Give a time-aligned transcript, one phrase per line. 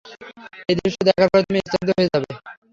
[0.69, 2.29] এই দৃশ্য দেখার পরে তুমি স্তব্ধ হয়ে যাবে।